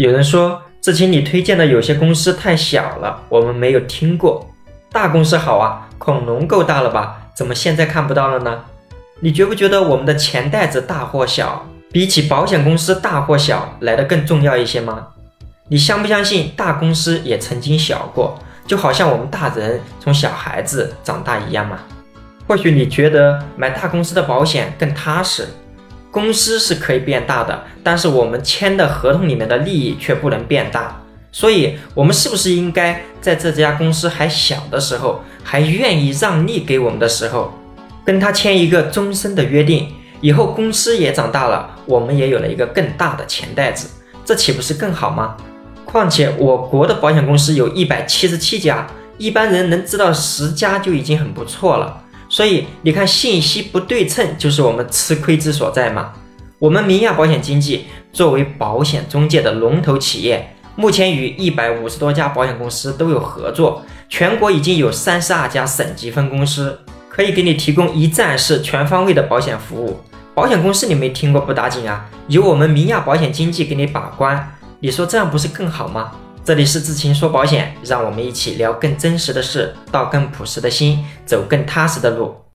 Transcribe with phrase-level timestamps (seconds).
[0.00, 4.48] 有人说，志清你推荐的有些公司太小了，我们没有听过。
[4.90, 7.28] 大公司好啊，恐龙够大了吧？
[7.36, 8.64] 怎么现在看不到了呢？
[9.20, 15.08] 你觉不觉得我们的钱袋子大或小，比起保险公司大或小来的更重要一些吗？
[15.68, 21.78] 你相不相信大公司也曾经小过，就好像我们大人从小孩子长大一样吗？
[22.48, 25.46] 或许你觉得买大公司的保险更踏实，
[26.10, 31.00] 公司是可以变大的，但是我们签的合同里面的利益却不能变大。
[31.32, 37.52] 所以，我们是不是应该在这家公司还小的时候，还愿意让利给我们的时候，
[38.04, 39.88] 跟他签一个终身的约定？
[40.20, 43.88] 以后公司也长大了，我们也有了一个更大的钱袋子，
[44.24, 45.36] 这岂不是更好吗？
[45.84, 52.02] 况且，我国的保险公司有一百七十七家，一般人能知道十家就已经很不错了。
[52.40, 56.14] 所以你看，信息不对称就是我们吃亏之所在嘛。
[56.58, 66.80] 我们明亚保险经纪作为保险中介的龙头企业，目前与一百五十多家保险公司都有合作，全国已经有三十二家省级分公司，
[67.10, 70.00] 可以给你提供一站式全方位的保险服务。
[70.34, 76.12] 保险公司你没听过不打紧啊，由我们明亚保险经纪给你把关，你说这样不是更好吗？
[76.42, 82.34] 这里是智勤说保险，让我们一起聊更真实的事，道更朴实的心，走更踏实的路。